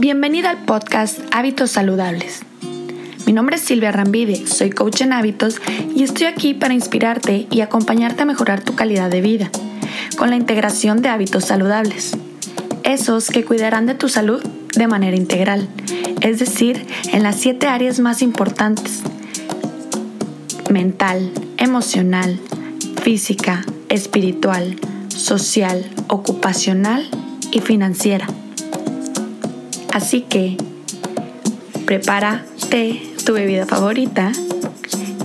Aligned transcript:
Bienvenida 0.00 0.48
al 0.48 0.64
podcast 0.64 1.18
Hábitos 1.30 1.72
Saludables. 1.72 2.40
Mi 3.26 3.34
nombre 3.34 3.56
es 3.56 3.62
Silvia 3.62 3.92
Rambide, 3.92 4.46
soy 4.46 4.70
coach 4.70 5.02
en 5.02 5.12
hábitos 5.12 5.60
y 5.94 6.04
estoy 6.04 6.24
aquí 6.24 6.54
para 6.54 6.72
inspirarte 6.72 7.46
y 7.50 7.60
acompañarte 7.60 8.22
a 8.22 8.24
mejorar 8.24 8.62
tu 8.62 8.74
calidad 8.74 9.10
de 9.10 9.20
vida 9.20 9.50
con 10.16 10.30
la 10.30 10.36
integración 10.36 11.02
de 11.02 11.10
hábitos 11.10 11.44
saludables. 11.44 12.16
Esos 12.82 13.28
que 13.28 13.44
cuidarán 13.44 13.84
de 13.84 13.94
tu 13.94 14.08
salud 14.08 14.42
de 14.74 14.86
manera 14.86 15.18
integral, 15.18 15.68
es 16.22 16.38
decir, 16.38 16.86
en 17.12 17.22
las 17.22 17.36
siete 17.36 17.66
áreas 17.66 18.00
más 18.00 18.22
importantes. 18.22 19.02
Mental, 20.70 21.30
emocional, 21.58 22.40
física, 23.02 23.66
espiritual, 23.90 24.78
social, 25.08 25.84
ocupacional 26.08 27.06
y 27.52 27.60
financiera. 27.60 28.26
Así 29.92 30.22
que 30.22 30.56
prepárate 31.84 33.02
tu 33.24 33.32
bebida 33.32 33.66
favorita 33.66 34.32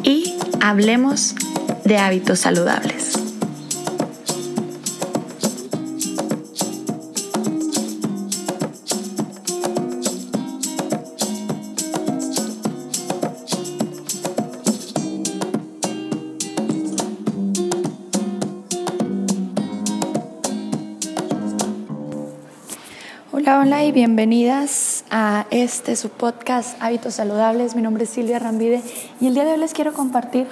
y 0.04 0.36
hablemos 0.62 1.36
de 1.84 1.98
hábitos 1.98 2.40
saludables. 2.40 3.25
Hola, 23.66 23.84
y 23.84 23.92
bienvenidas 23.92 25.06
a 25.10 25.48
este 25.50 25.96
su 25.96 26.10
podcast 26.10 26.80
Hábitos 26.84 27.16
Saludables. 27.16 27.76
Mi 27.76 27.82
nombre 27.82 28.04
es 28.04 28.12
Silvia 28.12 28.38
Rambide 28.38 28.84
y 29.20 29.26
el 29.26 29.34
día 29.34 29.44
de 29.44 29.54
hoy 29.54 29.58
les 29.58 29.74
quiero 29.74 29.92
compartir 29.92 30.46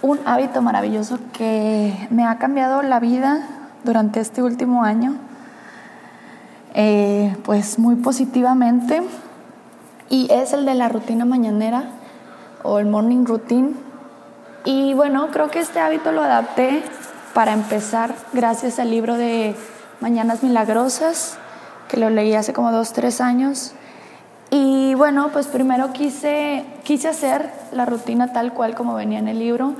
un 0.00 0.18
hábito 0.24 0.62
maravilloso 0.62 1.18
que 1.34 1.92
me 2.08 2.24
ha 2.24 2.38
cambiado 2.38 2.80
la 2.80 3.00
vida 3.00 3.46
durante 3.84 4.20
este 4.20 4.42
último 4.42 4.82
año, 4.82 5.16
eh, 6.72 7.36
pues 7.44 7.78
muy 7.78 7.96
positivamente, 7.96 9.02
y 10.08 10.32
es 10.32 10.54
el 10.54 10.64
de 10.64 10.72
la 10.72 10.88
rutina 10.88 11.26
mañanera 11.26 11.84
o 12.62 12.78
el 12.78 12.86
morning 12.86 13.26
routine. 13.26 13.74
Y 14.64 14.94
bueno, 14.94 15.28
creo 15.32 15.50
que 15.50 15.58
este 15.58 15.80
hábito 15.80 16.12
lo 16.12 16.22
adapté 16.22 16.82
para 17.34 17.52
empezar 17.52 18.14
gracias 18.32 18.78
al 18.78 18.90
libro 18.90 19.18
de 19.18 19.54
Mañanas 20.00 20.42
Milagrosas 20.42 21.36
que 21.88 21.96
lo 21.96 22.10
leí 22.10 22.34
hace 22.34 22.52
como 22.52 22.72
dos, 22.72 22.92
tres 22.92 23.20
años. 23.20 23.72
Y 24.50 24.94
bueno, 24.94 25.30
pues 25.32 25.46
primero 25.46 25.92
quise, 25.92 26.64
quise 26.84 27.08
hacer 27.08 27.50
la 27.72 27.84
rutina 27.84 28.32
tal 28.32 28.52
cual 28.52 28.74
como 28.74 28.94
venía 28.94 29.18
en 29.18 29.28
el 29.28 29.38
libro. 29.38 29.74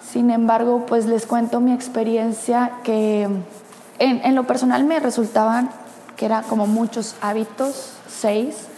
Sin 0.00 0.30
embargo, 0.30 0.86
pues 0.86 1.06
les 1.06 1.26
cuento 1.26 1.60
mi 1.60 1.72
experiencia 1.72 2.72
que 2.84 3.22
en, 3.22 4.20
en 4.24 4.34
lo 4.34 4.46
personal 4.46 4.84
me 4.84 5.00
resultaban 5.00 5.70
que 6.16 6.26
era 6.26 6.42
como 6.42 6.66
muchos 6.66 7.16
hábitos, 7.20 7.92
seis, 8.08 8.68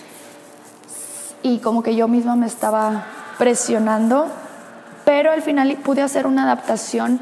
y 1.43 1.59
como 1.59 1.83
que 1.83 1.95
yo 1.95 2.09
misma 2.09 2.35
me 2.35 2.47
estaba 2.47 3.07
presionando, 3.39 4.27
pero 5.05 5.31
al 5.31 5.43
final 5.43 5.77
pude 5.85 6.03
hacer 6.03 6.27
una 6.27 6.43
adaptación 6.43 7.21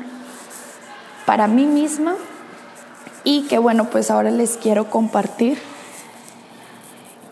para 1.27 1.47
mí 1.49 1.67
misma 1.67 2.15
y 3.27 3.43
que 3.43 3.59
bueno, 3.59 3.91
pues 3.91 4.13
ahora 4.13 4.31
les 4.31 4.57
quiero 4.57 4.89
compartir. 4.89 5.59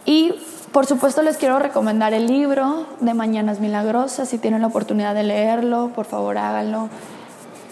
Y 0.04 0.34
por 0.72 0.86
supuesto 0.86 1.22
les 1.22 1.36
quiero 1.36 1.60
recomendar 1.60 2.12
el 2.12 2.26
libro 2.26 2.88
de 3.00 3.14
Mañanas 3.14 3.60
Milagrosas, 3.60 4.28
si 4.28 4.38
tienen 4.38 4.62
la 4.62 4.66
oportunidad 4.66 5.14
de 5.14 5.22
leerlo, 5.22 5.92
por 5.94 6.06
favor 6.06 6.36
háganlo, 6.36 6.88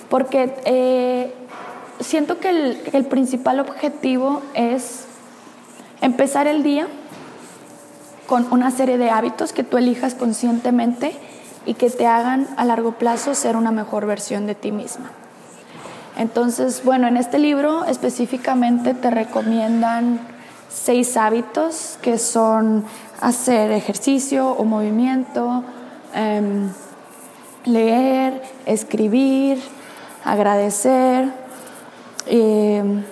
porque 0.08 0.54
eh, 0.64 1.34
siento 1.98 2.38
que 2.38 2.50
el, 2.50 2.80
el 2.92 3.04
principal 3.06 3.58
objetivo 3.58 4.40
es 4.54 5.06
empezar 6.00 6.46
el 6.46 6.62
día 6.62 6.86
con 8.28 8.46
una 8.52 8.70
serie 8.70 8.98
de 8.98 9.10
hábitos 9.10 9.52
que 9.52 9.64
tú 9.64 9.78
elijas 9.78 10.14
conscientemente 10.14 11.12
y 11.66 11.74
que 11.74 11.90
te 11.90 12.06
hagan 12.06 12.46
a 12.56 12.64
largo 12.64 12.92
plazo 12.92 13.34
ser 13.34 13.56
una 13.56 13.72
mejor 13.72 14.06
versión 14.06 14.46
de 14.46 14.54
ti 14.54 14.70
misma. 14.70 15.10
Entonces, 16.22 16.84
bueno, 16.84 17.08
en 17.08 17.16
este 17.16 17.40
libro 17.40 17.84
específicamente 17.84 18.94
te 18.94 19.10
recomiendan 19.10 20.20
seis 20.68 21.16
hábitos 21.16 21.98
que 22.00 22.16
son 22.16 22.84
hacer 23.20 23.72
ejercicio 23.72 24.50
o 24.50 24.62
movimiento, 24.62 25.64
em, 26.14 26.70
leer, 27.64 28.40
escribir, 28.66 29.60
agradecer. 30.24 31.28
Em, 32.26 33.02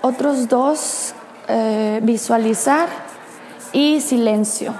otros 0.00 0.48
dos, 0.48 1.12
eh, 1.48 2.00
visualizar 2.02 2.88
y 3.74 4.00
silencio. 4.00 4.72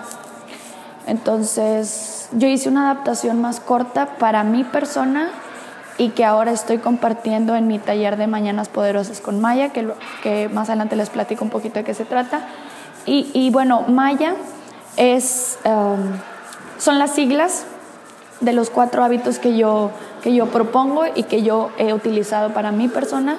Entonces, 1.07 2.31
yo 2.33 2.49
hice 2.49 2.71
una 2.71 2.91
adaptación 2.91 3.43
más 3.43 3.61
corta 3.61 4.17
para 4.19 4.43
mi 4.43 4.65
persona 4.65 5.33
y 5.99 6.11
que 6.11 6.25
ahora 6.25 6.53
estoy 6.53 6.79
compartiendo 6.79 7.57
en 7.57 7.67
mi 7.69 7.79
taller 7.79 8.17
de 8.17 8.27
Mañanas 8.27 8.69
Poderosas 8.69 9.21
con 9.21 9.41
Maya, 9.41 9.71
que, 9.71 9.89
que 10.23 10.49
más 10.49 10.69
adelante 10.69 10.97
les 10.97 11.11
platico 11.11 11.45
un 11.45 11.51
poquito 11.51 11.79
de 11.79 11.85
qué 11.85 11.95
se 11.95 12.05
trata. 12.05 12.41
Y, 13.07 13.31
y 13.33 13.51
bueno, 13.51 13.83
Maya 13.89 14.35
es, 14.97 15.59
um, 15.65 16.19
son 16.79 16.99
las 16.99 17.13
siglas 17.13 17.65
de 18.41 18.53
los 18.53 18.69
cuatro 18.69 19.05
hábitos 19.05 19.39
que 19.39 19.57
yo, 19.57 19.91
que 20.23 20.35
yo 20.35 20.47
propongo 20.47 21.05
y 21.15 21.23
que 21.23 21.43
yo 21.43 21.71
he 21.79 21.95
utilizado 21.95 22.53
para 22.53 22.73
mi 22.73 22.89
persona 22.89 23.37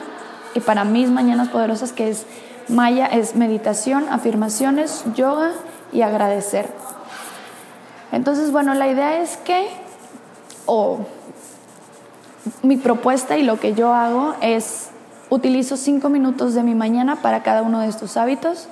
y 0.56 0.59
para 0.59 0.84
mis 0.84 1.09
Mañanas 1.09 1.50
Poderosas, 1.50 1.91
que 1.91 2.09
es 2.09 2.25
Maya, 2.68 3.06
es 3.06 3.35
meditación, 3.35 4.07
afirmaciones, 4.09 5.03
yoga 5.16 5.51
y 5.94 6.01
agradecer. 6.01 6.68
Entonces, 8.12 8.51
bueno, 8.51 8.74
la 8.74 8.88
idea 8.88 9.22
es 9.22 9.38
que, 9.38 9.68
mi 12.63 12.78
propuesta 12.78 13.38
y 13.38 13.44
lo 13.44 13.59
que 13.59 13.74
yo 13.74 13.94
hago 13.94 14.35
es 14.41 14.90
utilizo 15.30 15.78
cinco 15.78 16.09
minutos 16.09 16.53
de 16.53 16.63
mi 16.63 16.75
mañana 16.75 17.18
para 17.18 17.44
cada 17.44 17.62
uno 17.62 17.80
de 17.80 17.88
estos 17.88 18.18
hábitos 18.18 18.68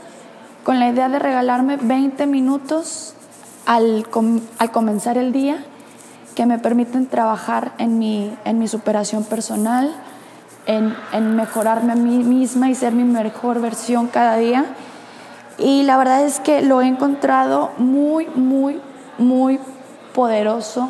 con 0.64 0.80
la 0.80 0.90
idea 0.90 1.10
de 1.10 1.20
regalarme 1.20 1.78
20 1.78 2.26
minutos 2.26 3.14
al, 3.66 4.06
al 4.58 4.72
comenzar 4.72 5.18
el 5.18 5.32
día 5.32 5.64
que 6.36 6.46
me 6.46 6.60
permiten 6.60 7.08
trabajar 7.08 7.72
en 7.78 7.98
mi, 7.98 8.36
en 8.44 8.60
mi 8.60 8.68
superación 8.68 9.24
personal, 9.24 9.96
en, 10.66 10.96
en, 11.14 11.36
mejorarme 11.36 11.94
a 11.94 11.96
mí 11.96 12.24
misma 12.24 12.70
y 12.70 12.76
ser 12.76 12.94
mi 12.94 13.04
mejor 13.04 13.62
versión 13.62 14.08
cada 14.08 14.36
día. 14.38 14.66
Y 15.58 15.84
la 15.84 15.98
verdad 15.98 16.26
es 16.26 16.40
que 16.42 16.62
lo 16.62 16.82
he 16.82 16.88
encontrado 16.88 17.72
muy, 17.78 18.28
muy, 18.36 18.82
muy 19.18 19.60
poderoso 20.14 20.90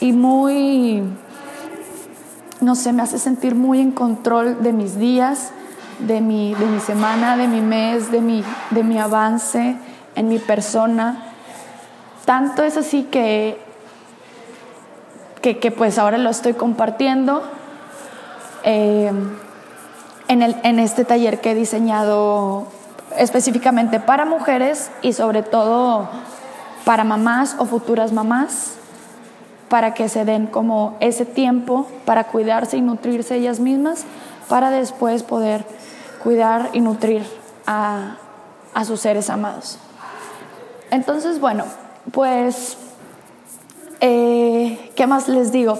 y 0.00 0.12
muy 0.12 1.02
no 2.62 2.76
sé, 2.76 2.92
me 2.92 3.02
hace 3.02 3.18
sentir 3.18 3.56
muy 3.56 3.80
en 3.80 3.90
control 3.90 4.62
de 4.62 4.72
mis 4.72 4.96
días, 4.96 5.50
de 5.98 6.20
mi, 6.20 6.54
de 6.54 6.66
mi 6.66 6.78
semana, 6.78 7.36
de 7.36 7.48
mi 7.48 7.60
mes, 7.60 8.12
de 8.12 8.20
mi, 8.20 8.44
de 8.70 8.84
mi 8.84 8.98
avance 8.98 9.76
en 10.14 10.28
mi 10.28 10.38
persona. 10.38 11.24
Tanto 12.24 12.62
es 12.62 12.76
así 12.76 13.02
que, 13.02 13.60
que, 15.40 15.70
pues 15.72 15.98
ahora 15.98 16.18
lo 16.18 16.30
estoy 16.30 16.54
compartiendo 16.54 17.42
eh, 18.62 19.10
en, 20.28 20.42
el, 20.42 20.56
en 20.62 20.78
este 20.78 21.04
taller 21.04 21.40
que 21.40 21.50
he 21.50 21.54
diseñado 21.56 22.68
específicamente 23.18 23.98
para 23.98 24.24
mujeres 24.24 24.92
y 25.02 25.14
sobre 25.14 25.42
todo 25.42 26.08
para 26.84 27.02
mamás 27.02 27.56
o 27.58 27.66
futuras 27.66 28.12
mamás 28.12 28.76
para 29.72 29.94
que 29.94 30.10
se 30.10 30.26
den 30.26 30.48
como 30.48 30.98
ese 31.00 31.24
tiempo 31.24 31.86
para 32.04 32.24
cuidarse 32.24 32.76
y 32.76 32.82
nutrirse 32.82 33.36
ellas 33.36 33.58
mismas, 33.58 34.04
para 34.46 34.70
después 34.70 35.22
poder 35.22 35.64
cuidar 36.22 36.68
y 36.74 36.82
nutrir 36.82 37.24
a, 37.66 38.18
sus 38.84 39.00
seres 39.00 39.30
amados. 39.30 39.78
Entonces, 40.90 41.40
bueno, 41.40 41.64
pues, 42.12 42.76
eh, 44.02 44.90
¿qué 44.94 45.06
más 45.06 45.26
les 45.28 45.52
digo? 45.52 45.78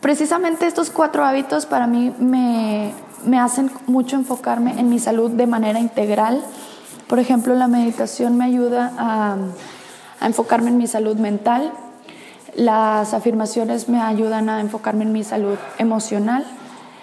Precisamente 0.00 0.68
estos 0.68 0.90
cuatro 0.90 1.24
hábitos 1.24 1.66
para 1.66 1.88
mí 1.88 2.14
me, 2.20 2.92
hacen 3.40 3.72
mucho 3.88 4.14
enfocarme 4.14 4.78
en 4.78 4.88
mi 4.88 5.00
salud 5.00 5.32
de 5.32 5.48
manera 5.48 5.80
integral. 5.80 6.44
Por 7.08 7.18
ejemplo, 7.18 7.56
la 7.56 7.66
meditación 7.66 8.38
me 8.38 8.44
ayuda 8.44 8.92
a, 8.96 9.36
a 10.20 10.26
enfocarme 10.26 10.70
en 10.70 10.78
mi 10.78 10.86
salud 10.86 11.16
mental, 11.16 11.72
las 12.56 13.12
afirmaciones 13.12 13.88
me 13.88 14.00
ayudan 14.00 14.48
a 14.48 14.60
enfocarme 14.60 15.04
en 15.04 15.12
mi 15.12 15.22
salud 15.22 15.58
emocional. 15.78 16.46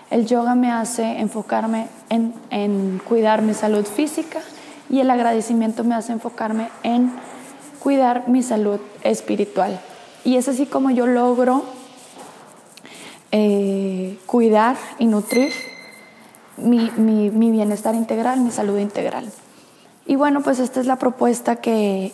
El 0.09 0.25
yoga 0.25 0.55
me 0.55 0.71
hace 0.71 1.19
enfocarme 1.19 1.87
en, 2.09 2.99
cuidar 3.07 3.43
mi 3.43 3.53
salud 3.53 3.85
física 3.85 4.39
y 4.89 4.99
el 4.99 5.09
agradecimiento 5.09 5.83
me 5.83 5.95
hace 5.95 6.11
enfocarme 6.11 6.69
en 6.81 7.11
cuidar 7.79 8.27
mi 8.27 8.41
salud 8.41 8.79
espiritual. 9.03 9.79
Y 10.23 10.37
es 10.37 10.47
así 10.47 10.65
como 10.65 10.89
yo 10.89 11.05
logro 11.05 11.63
eh, 13.31 14.17
cuidar 14.25 14.75
y 14.97 15.05
nutrir 15.05 15.53
mi, 16.57 16.89
mi, 16.97 17.51
bienestar 17.51 17.93
integral, 17.93 18.39
mi 18.39 18.51
salud 18.51 18.79
integral. 18.79 19.29
Y 20.05 20.15
bueno, 20.15 20.41
pues 20.41 20.59
esta 20.59 20.79
es 20.79 20.87
la 20.87 20.97
propuesta 20.97 21.57
que, 21.57 22.11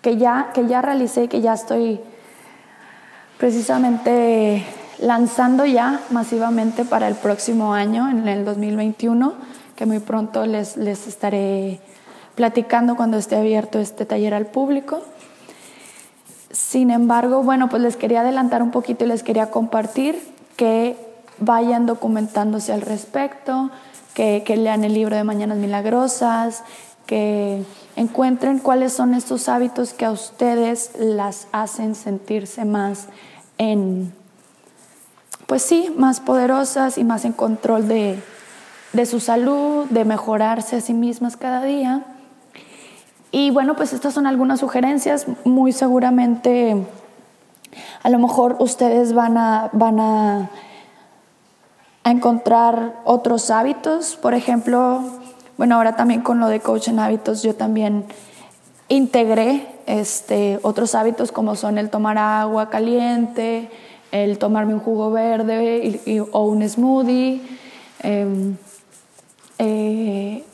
que, 0.00 0.16
ya, 0.16 0.50
que 0.54 0.66
ya 0.66 0.80
realicé, 0.80 1.28
que 1.28 1.40
ya 1.40 1.54
estoy 1.54 2.00
precisamente 3.40 4.62
lanzando 4.98 5.64
ya 5.64 6.02
masivamente 6.10 6.84
para 6.84 7.08
el 7.08 7.14
próximo 7.14 7.72
año, 7.72 8.10
en 8.10 8.28
el 8.28 8.44
2021, 8.44 9.32
que 9.74 9.86
muy 9.86 9.98
pronto 9.98 10.44
les, 10.44 10.76
les 10.76 11.06
estaré 11.06 11.80
platicando 12.34 12.96
cuando 12.96 13.16
esté 13.16 13.36
abierto 13.36 13.78
este 13.78 14.04
taller 14.04 14.34
al 14.34 14.46
público. 14.46 15.02
Sin 16.52 16.90
embargo, 16.90 17.42
bueno, 17.42 17.70
pues 17.70 17.80
les 17.80 17.96
quería 17.96 18.20
adelantar 18.20 18.62
un 18.62 18.70
poquito 18.70 19.06
y 19.06 19.08
les 19.08 19.22
quería 19.22 19.50
compartir 19.50 20.20
que 20.56 20.96
vayan 21.38 21.86
documentándose 21.86 22.74
al 22.74 22.82
respecto, 22.82 23.70
que, 24.12 24.42
que 24.44 24.58
lean 24.58 24.84
el 24.84 24.92
libro 24.92 25.16
de 25.16 25.24
Mañanas 25.24 25.56
Milagrosas, 25.56 26.62
que 27.10 27.64
encuentren 27.96 28.60
cuáles 28.60 28.92
son 28.92 29.14
estos 29.14 29.48
hábitos 29.48 29.94
que 29.94 30.04
a 30.04 30.12
ustedes 30.12 30.92
las 30.96 31.48
hacen 31.50 31.96
sentirse 31.96 32.64
más 32.64 33.08
en, 33.58 34.14
pues 35.48 35.62
sí, 35.62 35.92
más 35.98 36.20
poderosas 36.20 36.98
y 36.98 37.02
más 37.02 37.24
en 37.24 37.32
control 37.32 37.88
de, 37.88 38.22
de 38.92 39.06
su 39.06 39.18
salud, 39.18 39.86
de 39.90 40.04
mejorarse 40.04 40.76
a 40.76 40.80
sí 40.80 40.94
mismas 40.94 41.36
cada 41.36 41.64
día. 41.64 42.04
Y 43.32 43.50
bueno, 43.50 43.74
pues 43.74 43.92
estas 43.92 44.14
son 44.14 44.28
algunas 44.28 44.60
sugerencias. 44.60 45.26
Muy 45.44 45.72
seguramente, 45.72 46.76
a 48.04 48.08
lo 48.08 48.20
mejor 48.20 48.54
ustedes 48.60 49.14
van 49.14 49.36
a, 49.36 49.68
van 49.72 49.98
a, 49.98 50.50
a 52.04 52.10
encontrar 52.12 53.00
otros 53.04 53.50
hábitos. 53.50 54.14
Por 54.14 54.34
ejemplo, 54.34 55.02
bueno, 55.60 55.74
ahora 55.74 55.94
también 55.94 56.22
con 56.22 56.40
lo 56.40 56.48
de 56.48 56.60
coach 56.60 56.88
en 56.88 56.98
hábitos, 56.98 57.42
yo 57.42 57.54
también 57.54 58.06
integré 58.88 59.66
este, 59.84 60.58
otros 60.62 60.94
hábitos 60.94 61.32
como 61.32 61.54
son 61.54 61.76
el 61.76 61.90
tomar 61.90 62.16
agua 62.16 62.70
caliente, 62.70 63.68
el 64.10 64.38
tomarme 64.38 64.72
un 64.72 64.80
jugo 64.80 65.10
verde 65.10 66.00
o 66.32 66.44
un 66.46 66.66
smoothie. 66.66 67.42
Em, 68.02 68.56
eh, 69.58 70.44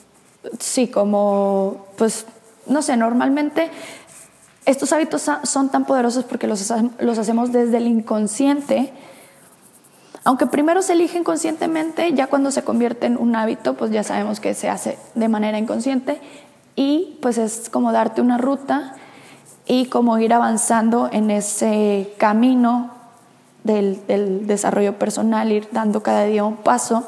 sí, 0.58 0.88
como 0.88 1.86
pues 1.96 2.26
no 2.66 2.82
sé, 2.82 2.96
normalmente 2.96 3.70
estos 4.64 4.92
hábitos 4.92 5.30
son 5.44 5.68
tan 5.68 5.84
poderosos 5.84 6.24
porque 6.24 6.48
los, 6.48 6.68
los 6.98 7.18
hacemos 7.20 7.52
desde 7.52 7.76
el 7.76 7.86
inconsciente. 7.86 8.92
Aunque 10.26 10.46
primero 10.46 10.82
se 10.82 10.94
elige 10.94 11.22
conscientemente, 11.22 12.12
ya 12.12 12.26
cuando 12.26 12.50
se 12.50 12.64
convierte 12.64 13.06
en 13.06 13.16
un 13.16 13.36
hábito, 13.36 13.74
pues 13.74 13.92
ya 13.92 14.02
sabemos 14.02 14.40
que 14.40 14.54
se 14.54 14.68
hace 14.68 14.98
de 15.14 15.28
manera 15.28 15.56
inconsciente 15.56 16.20
y 16.74 17.16
pues 17.22 17.38
es 17.38 17.70
como 17.70 17.92
darte 17.92 18.22
una 18.22 18.36
ruta 18.36 18.96
y 19.66 19.86
como 19.86 20.18
ir 20.18 20.34
avanzando 20.34 21.08
en 21.12 21.30
ese 21.30 22.12
camino 22.18 22.90
del, 23.62 24.04
del 24.08 24.48
desarrollo 24.48 24.98
personal, 24.98 25.52
ir 25.52 25.68
dando 25.70 26.02
cada 26.02 26.24
día 26.24 26.42
un 26.42 26.56
paso 26.56 27.06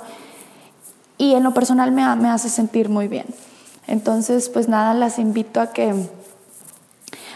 y 1.16 1.34
en 1.34 1.42
lo 1.42 1.52
personal 1.52 1.90
me, 1.90 2.14
me 2.14 2.28
hace 2.28 2.48
sentir 2.48 2.88
muy 2.88 3.08
bien. 3.08 3.26
Entonces, 3.88 4.48
pues 4.48 4.68
nada, 4.68 4.94
las 4.94 5.18
invito 5.18 5.60
a 5.60 5.72
que, 5.72 5.92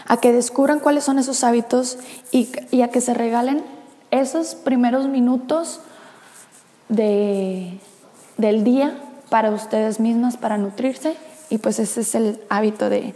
a 0.07 0.15
que 0.15 0.31
descubran 0.31 0.79
cuáles 0.79 1.03
son 1.03 1.19
esos 1.19 1.43
hábitos 1.43 1.97
y, 2.31 2.81
a 2.81 2.87
que 2.87 3.01
se 3.01 3.13
regalen 3.13 3.72
esos 4.21 4.53
primeros 4.53 5.07
minutos 5.07 5.81
de, 6.87 7.79
del 8.37 8.63
día 8.63 8.95
para 9.29 9.49
ustedes 9.49 9.99
mismas, 9.99 10.37
para 10.37 10.57
nutrirse. 10.57 11.17
Y 11.49 11.57
pues 11.57 11.79
ese 11.79 12.01
es 12.01 12.15
el 12.15 12.39
hábito 12.49 12.89
de, 12.89 13.15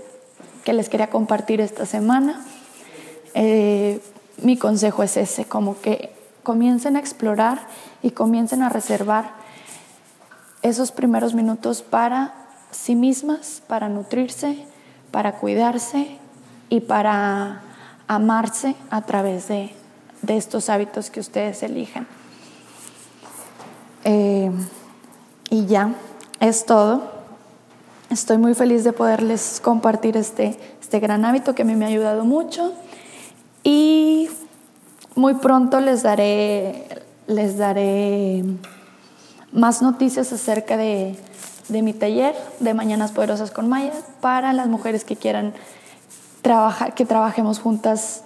que 0.63 0.73
les 0.73 0.89
quería 0.89 1.09
compartir 1.09 1.61
esta 1.61 1.85
semana. 1.85 2.43
Eh, 3.35 4.01
mi 4.41 4.57
consejo 4.57 5.03
es 5.03 5.17
ese, 5.17 5.45
como 5.45 5.79
que 5.81 6.13
comiencen 6.41 6.95
a 6.95 6.99
explorar 6.99 7.59
y 8.01 8.11
comiencen 8.11 8.63
a 8.63 8.69
reservar 8.69 9.31
esos 10.63 10.91
primeros 10.91 11.35
minutos 11.35 11.83
para 11.83 12.33
sí 12.71 12.95
mismas, 12.95 13.61
para 13.67 13.87
nutrirse, 13.87 14.65
para 15.11 15.33
cuidarse 15.33 16.17
y 16.69 16.81
para 16.81 17.61
amarse 18.07 18.75
a 18.89 19.01
través 19.03 19.47
de, 19.47 19.73
estos 20.27 20.69
hábitos 20.69 21.09
que 21.09 21.19
ustedes 21.19 21.63
eligen. 21.63 22.07
Eh, 24.03 24.51
y 25.49 25.65
ya, 25.65 25.93
es 26.39 26.65
todo. 26.65 27.11
Estoy 28.09 28.37
muy 28.37 28.53
feliz 28.53 28.83
de 28.83 28.93
poderles 28.93 29.59
compartir 29.61 30.15
este, 30.15 30.57
este 30.81 30.99
gran 30.99 31.25
hábito 31.25 31.55
que 31.55 31.63
a 31.63 31.65
mí 31.65 31.75
me 31.75 31.85
ha 31.85 31.89
ayudado 31.89 32.23
mucho 32.23 32.73
y 33.63 34.29
muy 35.15 35.33
pronto 35.35 35.81
les 35.81 36.03
daré, 36.03 37.03
les 37.27 37.57
daré 37.57 38.43
más 39.51 39.81
noticias 39.81 40.31
acerca 40.31 40.77
de, 40.77 41.17
de 41.67 41.81
mi 41.81 41.93
taller 41.93 42.35
de 42.59 42.73
Mañanas 42.73 43.11
Poderosas 43.11 43.51
con 43.51 43.67
Maya 43.67 43.91
para 44.21 44.53
las 44.53 44.67
mujeres 44.67 45.03
que 45.03 45.15
quieran 45.15 45.53
trabajar, 46.41 46.93
que 46.93 47.05
trabajemos 47.05 47.59
juntas 47.59 48.23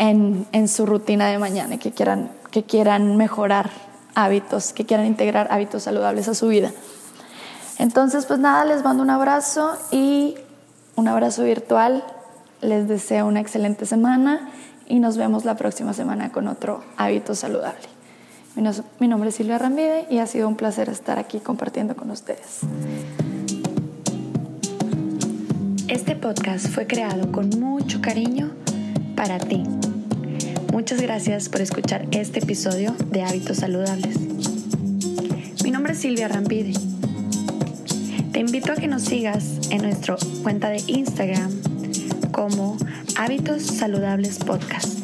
en, 0.00 0.46
en, 0.52 0.66
su 0.66 0.86
rutina 0.86 1.28
de 1.28 1.38
mañana 1.38 1.78
que 1.78 1.92
quieran, 1.92 2.32
que 2.50 2.64
quieran 2.64 3.16
mejorar 3.16 3.70
hábitos, 4.14 4.72
que 4.72 4.86
quieran 4.86 5.06
integrar 5.06 5.48
hábitos 5.50 5.84
saludables 5.84 6.26
a 6.26 6.34
su 6.34 6.48
vida. 6.48 6.72
Entonces, 7.78 8.26
pues 8.26 8.40
nada, 8.40 8.64
les 8.64 8.82
mando 8.82 9.02
un 9.02 9.10
abrazo 9.10 9.76
y 9.92 10.36
un 10.96 11.06
abrazo 11.06 11.44
virtual. 11.44 12.02
Les 12.62 12.88
deseo 12.88 13.26
una 13.26 13.40
excelente 13.40 13.86
semana 13.86 14.50
y 14.86 15.00
nos 15.00 15.16
vemos 15.16 15.44
la 15.44 15.56
próxima 15.56 15.92
semana 15.92 16.32
con 16.32 16.48
otro 16.48 16.82
hábito 16.96 17.34
saludable. 17.34 17.88
Mi 18.98 19.06
nombre 19.06 19.28
es 19.28 19.36
Silvia 19.36 19.58
Ramide 19.58 20.06
y 20.10 20.18
ha 20.18 20.26
sido 20.26 20.48
un 20.48 20.56
placer 20.56 20.88
estar 20.88 21.18
aquí 21.18 21.40
compartiendo 21.40 21.94
con 21.94 22.10
ustedes. 22.10 22.60
Este 25.88 26.16
podcast 26.16 26.68
fue 26.68 26.86
creado 26.86 27.30
con 27.32 27.48
mucho 27.50 28.00
cariño 28.00 28.50
para 29.14 29.38
ti. 29.38 29.62
Muchas 30.72 31.02
gracias 31.02 31.48
por 31.48 31.60
escuchar 31.60 32.06
este 32.12 32.38
episodio 32.38 32.94
de 33.10 33.22
Hábitos 33.22 33.58
Saludables. 33.58 34.16
Mi 35.64 35.70
nombre 35.70 35.92
es 35.92 35.98
Silvia 35.98 36.28
Rampide. 36.28 36.72
Te 38.32 38.40
invito 38.40 38.72
a 38.72 38.76
que 38.76 38.86
nos 38.86 39.02
sigas 39.02 39.70
en 39.70 39.82
nuestra 39.82 40.16
cuenta 40.42 40.70
de 40.70 40.82
Instagram 40.86 41.50
como 42.30 42.76
Hábitos 43.16 43.62
Saludables 43.62 44.38
Podcast 44.38 45.00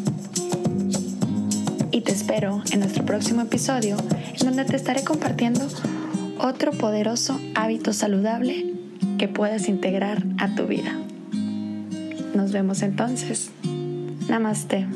y 1.90 2.02
te 2.02 2.12
espero 2.12 2.62
en 2.70 2.80
nuestro 2.80 3.04
próximo 3.04 3.42
episodio 3.42 3.96
en 4.38 4.46
donde 4.46 4.64
te 4.66 4.76
estaré 4.76 5.02
compartiendo 5.02 5.66
otro 6.38 6.73
poderoso 6.73 7.40
hábito 7.54 7.92
saludable 7.92 8.73
que 9.18 9.28
puedas 9.28 9.68
integrar 9.68 10.23
a 10.38 10.54
tu 10.54 10.66
vida. 10.66 10.96
Nos 12.35 12.52
vemos 12.52 12.82
entonces. 12.82 13.50
Namaste. 14.28 14.87